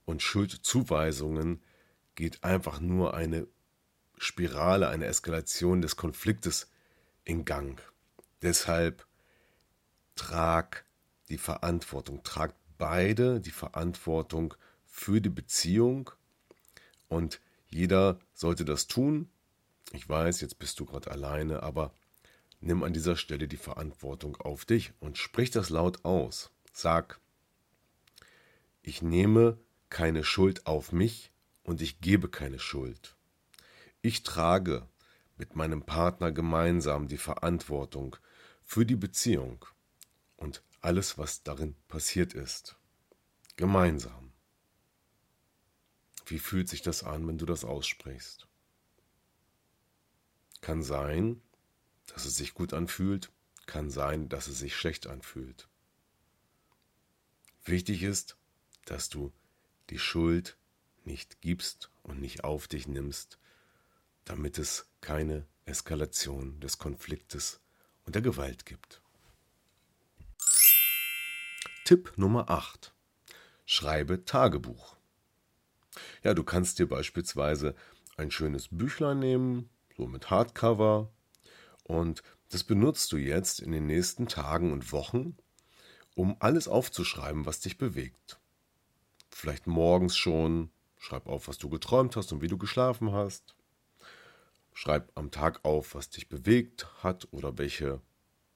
und 0.06 0.22
Schuldzuweisungen 0.22 1.62
geht 2.16 2.44
einfach 2.44 2.80
nur 2.80 3.14
eine 3.14 3.48
Spirale, 4.18 4.88
eine 4.88 5.06
Eskalation 5.06 5.82
des 5.82 5.96
Konfliktes 5.96 6.70
in 7.24 7.46
Gang. 7.46 7.82
Deshalb 8.42 9.06
trag 10.16 10.86
die 11.30 11.38
Verantwortung, 11.38 12.24
tragt 12.24 12.56
beide 12.78 13.42
die 13.42 13.52
Verantwortung 13.52 14.54
für 14.98 15.22
die 15.22 15.30
Beziehung 15.30 16.10
und 17.08 17.40
jeder 17.70 18.20
sollte 18.34 18.66
das 18.66 18.88
tun. 18.88 19.30
Ich 19.94 20.10
weiß, 20.10 20.42
jetzt 20.42 20.58
bist 20.58 20.80
du 20.80 20.86
gerade 20.86 21.12
alleine, 21.12 21.62
aber 21.64 21.94
nimm 22.60 22.84
an 22.84 22.94
dieser 22.94 23.16
Stelle 23.16 23.48
die 23.48 23.58
Verantwortung 23.58 24.36
auf 24.38 24.66
dich 24.66 24.92
und 25.00 25.18
sprich 25.18 25.52
das 25.52 25.70
laut 25.70 26.04
aus. 26.04 26.50
Sag, 26.74 27.20
ich 28.82 29.02
nehme 29.02 29.60
keine 29.90 30.24
Schuld 30.24 30.66
auf 30.66 30.92
mich 30.92 31.32
und 31.64 31.82
ich 31.82 32.02
gebe 32.02 32.28
keine 32.28 32.60
Schuld. 32.60 33.16
Ich 34.02 34.24
trage 34.24 34.88
mit 35.38 35.56
meinem 35.56 35.84
Partner 35.84 36.32
gemeinsam 36.32 37.08
die 37.08 37.18
Verantwortung 37.18 38.16
für 38.64 38.86
die 38.86 38.96
Beziehung 38.96 39.64
und 40.38 40.64
alles, 40.82 41.18
was 41.20 41.44
darin 41.44 41.76
passiert 41.88 42.34
ist. 42.34 42.78
Gemeinsam. 43.58 44.27
Wie 46.28 46.40
fühlt 46.40 46.68
sich 46.68 46.82
das 46.82 47.04
an, 47.04 47.26
wenn 47.26 47.38
du 47.38 47.46
das 47.46 47.64
aussprichst? 47.64 48.48
Kann 50.60 50.84
sein, 50.84 51.42
dass 52.08 52.26
es 52.26 52.36
sich 52.36 52.54
gut 52.54 52.74
anfühlt, 52.74 53.32
kann 53.66 53.90
sein, 53.90 54.28
dass 54.28 54.48
es 54.48 54.60
sich 54.60 54.76
schlecht 54.76 55.08
anfühlt. 55.08 55.70
Wichtig 57.64 58.04
ist, 58.04 58.36
dass 58.86 59.08
du 59.08 59.32
die 59.90 60.00
Schuld 60.00 60.58
nicht 61.06 61.40
gibst 61.40 61.92
und 62.04 62.20
nicht 62.20 62.44
auf 62.44 62.68
dich 62.68 62.88
nimmst, 62.88 63.40
damit 64.26 64.58
es 64.58 64.90
keine 65.00 65.46
Eskalation 65.64 66.60
des 66.60 66.78
Konfliktes 66.78 67.62
und 68.04 68.16
der 68.16 68.22
Gewalt 68.22 68.66
gibt. 68.66 69.02
Tipp 71.86 72.18
Nummer 72.18 72.50
8. 72.50 72.94
Schreibe 73.66 74.26
Tagebuch. 74.26 74.97
Ja, 76.24 76.34
du 76.34 76.44
kannst 76.44 76.80
dir 76.80 76.88
beispielsweise 76.88 77.76
ein 78.18 78.32
schönes 78.32 78.70
Büchlein 78.70 79.20
nehmen, 79.20 79.70
so 79.96 80.08
mit 80.08 80.30
Hardcover, 80.30 81.10
und 81.88 82.22
das 82.50 82.64
benutzt 82.64 83.12
du 83.12 83.18
jetzt 83.18 83.60
in 83.60 83.72
den 83.72 83.88
nächsten 83.88 84.28
Tagen 84.28 84.72
und 84.72 84.92
Wochen, 84.92 85.38
um 86.16 86.36
alles 86.40 86.68
aufzuschreiben, 86.68 87.46
was 87.46 87.62
dich 87.62 87.78
bewegt. 87.78 88.40
Vielleicht 89.30 89.68
morgens 89.68 90.18
schon, 90.18 90.70
schreib 90.98 91.28
auf, 91.28 91.48
was 91.48 91.58
du 91.58 91.70
geträumt 91.70 92.16
hast 92.16 92.32
und 92.34 92.42
wie 92.42 92.48
du 92.48 92.58
geschlafen 92.58 93.12
hast. 93.12 93.56
Schreib 94.74 95.12
am 95.16 95.32
Tag 95.32 95.64
auf, 95.64 95.96
was 95.96 96.10
dich 96.10 96.28
bewegt 96.28 96.88
hat 97.04 97.28
oder 97.32 97.58
welche 97.58 98.02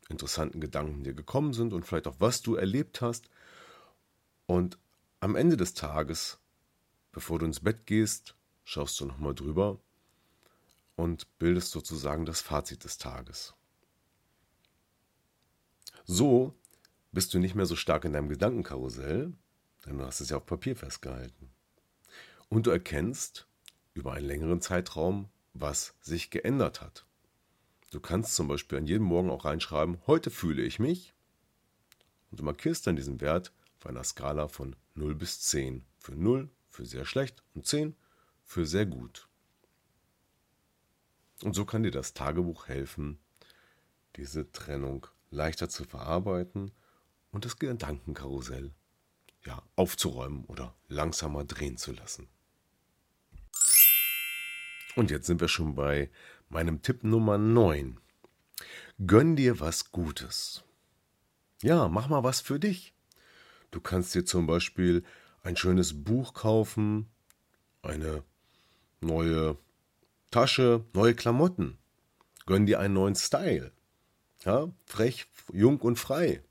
interessanten 0.10 0.60
Gedanken 0.60 1.04
dir 1.04 1.14
gekommen 1.14 1.54
sind 1.54 1.72
und 1.72 1.86
vielleicht 1.86 2.08
auch, 2.08 2.18
was 2.20 2.42
du 2.42 2.56
erlebt 2.56 3.02
hast. 3.02 3.30
Und 4.46 4.78
am 5.22 5.36
Ende 5.36 5.56
des 5.56 5.74
Tages 5.74 6.41
Bevor 7.12 7.40
du 7.40 7.46
ins 7.46 7.60
Bett 7.60 7.86
gehst, 7.86 8.36
schaust 8.64 9.00
du 9.00 9.06
nochmal 9.06 9.36
drüber 9.36 9.80
und 10.96 11.38
bildest 11.40 11.72
sozusagen 11.72 12.26
das 12.26 12.42
Fazit 12.42 12.84
des 12.84 12.98
Tages. 12.98 13.54
So 16.06 16.54
bist 17.12 17.34
du 17.34 17.40
nicht 17.40 17.56
mehr 17.56 17.66
so 17.66 17.76
stark 17.76 18.06
in 18.06 18.14
deinem 18.14 18.30
Gedankenkarussell, 18.30 19.34
denn 19.86 19.98
du 19.98 20.06
hast 20.06 20.22
es 20.22 20.30
ja 20.30 20.38
auf 20.38 20.46
Papier 20.46 20.76
festgehalten. 20.76 21.50
Und 22.50 22.68
du 22.68 22.72
erkennst 22.72 23.48
über 23.94 24.14
einen 24.14 24.28
längeren 24.28 24.62
Zeitraum, 24.62 25.30
was 25.54 25.96
sich 26.02 26.30
geändert 26.30 26.82
hat. 26.82 27.06
Du 27.92 28.00
kannst 28.00 28.36
zum 28.36 28.48
Beispiel 28.48 28.78
an 28.78 28.88
jedem 28.88 29.04
Morgen 29.04 29.30
auch 29.30 29.44
reinschreiben, 29.44 29.98
heute 30.08 30.30
fühle 30.32 30.64
ich 30.64 30.80
mich. 30.80 31.14
Und 32.30 32.40
du 32.40 32.44
markierst 32.44 32.88
dann 32.88 32.96
diesen 32.96 33.20
Wert 33.20 33.52
auf 33.78 33.88
einer 33.88 34.04
Skala 34.04 34.48
von 34.48 34.76
0 34.96 35.16
bis 35.16 35.42
10. 35.42 35.84
Für 36.00 36.16
0 36.16 36.50
für 36.72 36.86
sehr 36.86 37.06
schlecht 37.06 37.44
und 37.54 37.66
10 37.66 37.96
für 38.44 38.66
sehr 38.66 38.86
gut. 38.86 39.28
Und 41.44 41.54
so 41.54 41.66
kann 41.66 41.84
dir 41.84 41.92
das 41.92 42.14
Tagebuch 42.14 42.68
helfen, 42.68 43.20
diese 44.16 44.52
Trennung 44.52 45.08
leichter 45.30 45.70
zu 45.70 45.84
verarbeiten 45.86 46.72
und 47.32 47.46
das 47.46 47.58
Gedankenkarussell 47.58 48.72
ja, 49.46 49.62
aufzuräumen 49.76 50.46
oder 50.46 50.76
langsamer 50.88 51.44
drehen 51.44 51.78
zu 51.78 51.94
lassen. 51.94 52.28
Und 54.96 55.10
jetzt 55.10 55.28
sind 55.28 55.42
wir 55.42 55.48
schon 55.48 55.76
bei 55.76 56.12
meinem 56.50 56.82
Tipp 56.82 57.04
Nummer 57.04 57.38
9. 57.38 58.00
Gönn 59.08 59.36
dir 59.36 59.60
was 59.60 59.92
Gutes. 59.92 60.64
Ja, 61.64 61.88
mach 61.88 62.10
mal 62.10 62.24
was 62.24 62.42
für 62.42 62.60
dich. 62.60 62.94
Du 63.72 63.80
kannst 63.80 64.14
dir 64.14 64.26
zum 64.26 64.48
Beispiel 64.48 65.04
ein 65.44 65.58
schönes 65.58 66.04
Buch 66.04 66.34
kaufen, 66.34 67.10
eine 67.82 68.24
neue 69.00 69.58
Tasche, 70.30 70.86
neue 70.94 71.16
Klamotten. 71.16 71.78
Gönn 72.46 72.66
dir 72.66 72.80
einen 72.80 72.94
neuen 72.94 73.16
Style. 73.16 73.72
Ja, 74.44 74.72
frech, 74.86 75.28
jung 75.52 75.80
und 75.80 75.98
frei. 75.98 76.44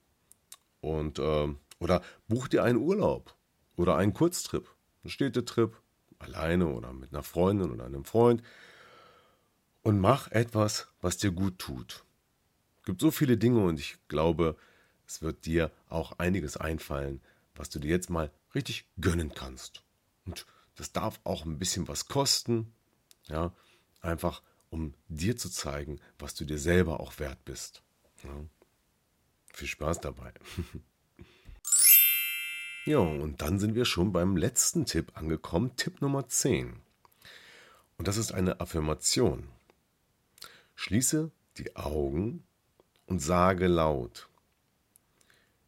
Und, 0.81 1.19
äh, 1.19 1.49
oder 1.79 2.03
buch 2.29 2.49
dir 2.49 2.63
einen 2.65 2.79
Urlaub 2.79 3.35
oder 3.77 3.97
einen 3.97 4.13
Kurztrip, 4.13 4.69
einen 5.03 5.11
Städtetrip, 5.11 5.81
alleine 6.19 6.69
oder 6.69 6.93
mit 6.93 7.13
einer 7.13 7.23
Freundin 7.23 7.71
oder 7.71 7.87
einem 7.87 8.05
Freund. 8.05 8.43
Und 9.83 9.99
mach 9.99 10.31
etwas, 10.31 10.89
was 11.01 11.17
dir 11.17 11.31
gut 11.31 11.59
tut. 11.59 12.05
Es 12.81 12.87
gibt 12.87 13.01
so 13.01 13.11
viele 13.11 13.37
Dinge 13.37 13.65
und 13.65 13.79
ich 13.79 13.97
glaube, 14.09 14.57
es 15.07 15.23
wird 15.23 15.47
dir 15.47 15.71
auch 15.89 16.19
einiges 16.19 16.57
einfallen, 16.57 17.21
was 17.55 17.71
du 17.71 17.79
dir 17.79 17.89
jetzt 17.89 18.11
mal 18.11 18.31
richtig 18.55 18.87
gönnen 19.01 19.35
kannst. 19.35 19.83
Und 20.27 20.47
das 20.77 20.93
darf 20.93 21.21
auch 21.25 21.45
ein 21.45 21.59
bisschen 21.59 21.89
was 21.89 22.07
kosten, 22.07 22.73
ja, 23.29 23.53
einfach 24.01 24.43
um 24.71 24.95
dir 25.09 25.37
zu 25.37 25.51
zeigen, 25.51 26.01
was 26.19 26.35
du 26.35 26.45
dir 26.45 26.59
selber 26.59 27.01
auch 27.01 27.19
wert 27.19 27.45
bist. 27.45 27.83
Ja. 28.23 28.45
Viel 29.53 29.69
Spaß 29.69 30.01
dabei. 30.01 30.33
ja, 32.87 32.99
und 32.99 33.43
dann 33.43 33.59
sind 33.59 33.75
wir 33.75 33.85
schon 33.85 34.13
beim 34.13 34.37
letzten 34.37 34.87
Tipp 34.87 35.13
angekommen, 35.17 35.77
Tipp 35.77 36.01
Nummer 36.01 36.29
10. 36.29 36.81
Und 37.99 38.09
das 38.09 38.17
ist 38.17 38.33
eine 38.33 38.61
Affirmation. 38.61 39.49
Schließe 40.77 41.31
die 41.59 41.77
Augen 41.77 42.45
und 43.07 43.19
sage 43.19 43.67
laut, 43.67 44.29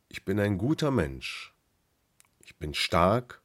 ich 0.09 0.25
bin 0.25 0.39
ein 0.39 0.59
guter 0.59 0.91
Mensch 0.91 1.52
bin 2.63 2.75
stark 2.75 3.43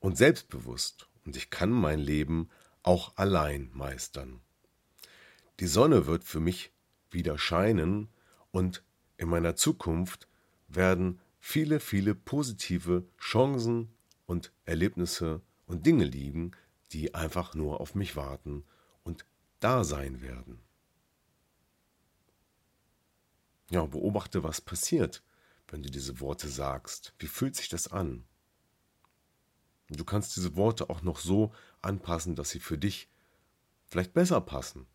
und 0.00 0.16
selbstbewusst 0.16 1.06
und 1.26 1.36
ich 1.36 1.50
kann 1.50 1.70
mein 1.70 1.98
Leben 1.98 2.48
auch 2.82 3.14
allein 3.18 3.70
meistern. 3.74 4.40
Die 5.60 5.66
Sonne 5.66 6.06
wird 6.06 6.24
für 6.24 6.40
mich 6.40 6.72
wieder 7.10 7.36
scheinen 7.36 8.08
und 8.50 8.82
in 9.18 9.28
meiner 9.28 9.54
Zukunft 9.54 10.28
werden 10.66 11.20
viele, 11.38 11.78
viele 11.78 12.14
positive 12.14 13.06
Chancen 13.20 13.92
und 14.24 14.50
Erlebnisse 14.64 15.42
und 15.66 15.84
Dinge 15.84 16.04
liegen, 16.04 16.52
die 16.92 17.14
einfach 17.14 17.54
nur 17.54 17.82
auf 17.82 17.94
mich 17.94 18.16
warten 18.16 18.64
und 19.02 19.26
da 19.60 19.84
sein 19.84 20.22
werden. 20.22 20.62
Ja, 23.68 23.84
beobachte, 23.84 24.42
was 24.42 24.62
passiert, 24.62 25.22
wenn 25.66 25.82
du 25.82 25.90
diese 25.90 26.18
Worte 26.20 26.48
sagst. 26.48 27.12
Wie 27.18 27.26
fühlt 27.26 27.54
sich 27.54 27.68
das 27.68 27.88
an? 27.88 28.24
Du 29.90 30.04
kannst 30.04 30.36
diese 30.36 30.56
Worte 30.56 30.90
auch 30.90 31.02
noch 31.02 31.18
so 31.18 31.52
anpassen, 31.80 32.34
dass 32.34 32.50
sie 32.50 32.60
für 32.60 32.76
dich 32.76 33.08
vielleicht 33.86 34.12
besser 34.12 34.40
passen. 34.40 34.86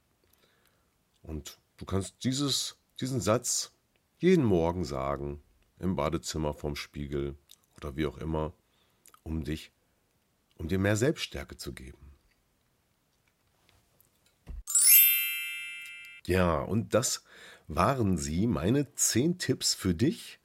Und 1.24 1.58
du 1.78 1.86
kannst 1.86 2.24
dieses, 2.24 2.78
diesen 3.00 3.22
Satz 3.22 3.72
jeden 4.20 4.46
Morgen 4.46 4.86
sagen, 4.86 5.42
im 5.80 5.96
Badezimmer 5.96 6.54
vorm 6.54 6.76
Spiegel 6.76 7.36
oder 7.78 7.96
wie 7.96 8.06
auch 8.06 8.18
immer, 8.18 8.54
um 9.24 9.44
dich, 9.44 9.72
um 10.58 10.68
dir 10.68 10.80
mehr 10.80 10.96
Selbststärke 10.96 11.58
zu 11.58 11.74
geben. 11.74 11.98
Ja, 16.26 16.60
und 16.62 16.94
das 16.94 17.24
waren 17.68 18.18
sie, 18.18 18.48
meine 18.48 18.94
zehn 18.96 19.40
Tipps 19.40 19.74
für 19.74 19.94
dich, 19.94 20.40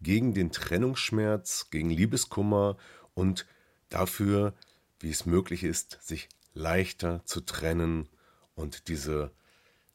gegen 0.00 0.34
den 0.34 0.50
Trennungsschmerz, 0.50 1.70
gegen 1.70 1.90
Liebeskummer 1.90 2.76
und 3.14 3.46
dafür, 3.94 4.54
wie 5.00 5.10
es 5.10 5.26
möglich 5.26 5.64
ist, 5.64 5.98
sich 6.00 6.28
leichter 6.54 7.24
zu 7.24 7.40
trennen 7.40 8.08
und 8.54 8.88
diese, 8.88 9.32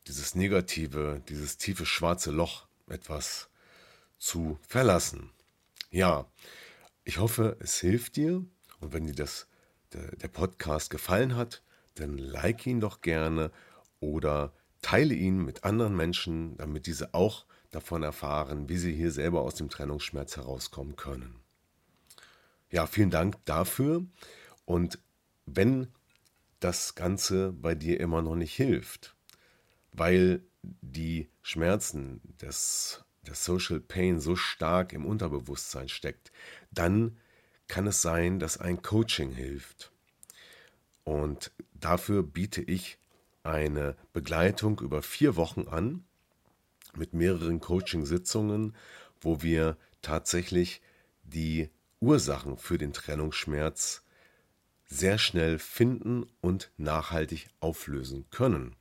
dieses 0.08 0.36
negative, 0.36 1.22
dieses 1.30 1.58
tiefe 1.58 1.86
schwarze 1.86 2.32
Loch 2.32 2.68
etwas 2.90 3.50
zu 4.18 4.60
verlassen. 4.68 5.32
Ja, 5.92 6.26
ich 7.04 7.20
hoffe, 7.20 7.58
es 7.60 7.80
hilft 7.80 8.16
dir 8.16 8.46
und 8.80 8.94
wenn 8.94 9.06
dir 9.06 9.16
das, 9.16 9.48
der, 9.94 10.16
der 10.16 10.28
Podcast 10.28 10.90
gefallen 10.90 11.36
hat, 11.36 11.62
dann 11.96 12.18
like 12.18 12.66
ihn 12.66 12.80
doch 12.80 13.02
gerne 13.02 13.52
oder 14.00 14.54
teile 14.82 15.14
ihn 15.14 15.44
mit 15.44 15.64
anderen 15.64 15.96
Menschen, 15.96 16.58
damit 16.58 16.86
diese 16.86 17.14
auch 17.14 17.46
davon 17.72 18.04
erfahren, 18.04 18.70
wie 18.70 18.78
sie 18.78 18.94
hier 18.94 19.12
selber 19.12 19.42
aus 19.42 19.56
dem 19.56 19.70
Trennungsschmerz 19.70 20.38
herauskommen 20.38 20.96
können. 20.96 21.40
Ja, 22.70 22.86
vielen 22.86 23.10
Dank 23.10 23.38
dafür. 23.46 24.06
Und 24.66 25.00
wenn 25.46 25.88
das 26.60 26.96
Ganze 26.96 27.54
bei 27.54 27.76
dir 27.76 28.00
immer 28.00 28.22
noch 28.22 28.36
nicht 28.36 28.54
hilft, 28.56 29.16
weil 29.94 30.42
die 30.62 31.30
Schmerzen 31.42 32.22
des, 32.42 33.04
der 33.26 33.36
Social 33.36 33.80
Pain 33.80 34.20
so 34.20 34.36
stark 34.36 34.92
im 34.92 35.06
Unterbewusstsein 35.06 35.88
steckt, 35.88 36.32
dann 36.72 37.18
kann 37.68 37.88
es 37.88 38.02
sein, 38.02 38.40
dass 38.40 38.58
ein 38.58 38.82
Coaching 38.82 39.32
hilft. 39.32 39.92
Und 41.04 41.52
dafür 41.74 42.24
biete 42.24 42.62
ich 42.62 42.98
eine 43.44 43.96
Begleitung 44.12 44.80
über 44.82 45.02
vier 45.02 45.36
Wochen 45.38 45.68
an 45.70 46.04
mit 46.96 47.14
mehreren 47.14 47.60
Coaching-Sitzungen, 47.62 48.76
wo 49.22 49.42
wir 49.42 49.78
tatsächlich 50.02 50.82
die 51.24 51.70
Ursachen 52.00 52.58
für 52.58 52.78
den 52.78 52.94
Trennungsschmerz 52.94 54.04
sehr 54.86 55.18
schnell 55.18 55.60
finden 55.60 56.26
und 56.42 56.72
nachhaltig 56.78 57.50
auflösen 57.60 58.26
können. 58.30 58.76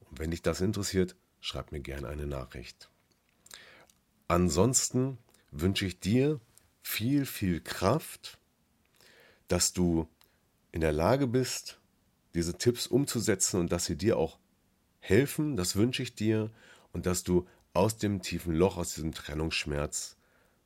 Und 0.00 0.18
wenn 0.18 0.30
dich 0.30 0.42
das 0.42 0.60
interessiert, 0.60 1.16
schreib 1.40 1.72
mir 1.72 1.80
gerne 1.80 2.08
eine 2.08 2.26
Nachricht. 2.26 2.88
Ansonsten 4.28 5.18
wünsche 5.50 5.86
ich 5.86 6.00
dir 6.00 6.40
viel, 6.82 7.26
viel 7.26 7.60
Kraft, 7.60 8.38
dass 9.48 9.72
du 9.72 10.08
in 10.70 10.80
der 10.80 10.92
Lage 10.92 11.26
bist, 11.26 11.80
diese 12.34 12.56
Tipps 12.56 12.86
umzusetzen 12.86 13.60
und 13.60 13.72
dass 13.72 13.86
sie 13.86 13.96
dir 13.96 14.18
auch 14.18 14.38
helfen, 15.00 15.56
das 15.56 15.76
wünsche 15.76 16.02
ich 16.02 16.14
dir, 16.14 16.50
und 16.92 17.06
dass 17.06 17.22
du 17.22 17.46
aus 17.72 17.96
dem 17.98 18.22
tiefen 18.22 18.54
Loch, 18.54 18.76
aus 18.76 18.94
diesem 18.94 19.12
Trennungsschmerz 19.12 20.16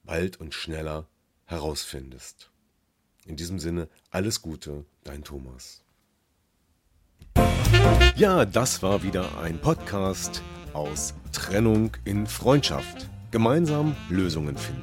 bald 0.05 0.39
und 0.41 0.55
schneller 0.55 1.09
herausfindest. 1.53 2.51
In 3.25 3.37
diesem 3.37 3.61
Sinne, 3.61 3.89
alles 4.11 4.43
Gute, 4.43 4.85
dein 5.05 5.23
Thomas. 5.23 5.83
Ja, 8.17 8.45
das 8.45 8.83
war 8.83 9.03
wieder 9.03 9.39
ein 9.39 9.61
Podcast 9.61 10.43
aus 10.73 11.15
Trennung 11.33 11.93
in 12.05 12.27
Freundschaft. 12.27 13.09
Gemeinsam 13.31 13.95
Lösungen 14.09 14.57
finden. 14.57 14.83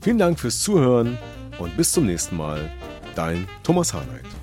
Vielen 0.00 0.18
Dank 0.18 0.38
fürs 0.38 0.62
Zuhören 0.62 1.18
und 1.58 1.76
bis 1.76 1.92
zum 1.92 2.06
nächsten 2.06 2.36
Mal. 2.36 2.70
Dein 3.14 3.48
Thomas 3.62 3.92
Harnight. 3.92 4.39